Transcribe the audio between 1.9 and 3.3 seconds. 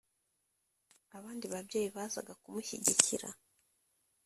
bazaga kumushyigikira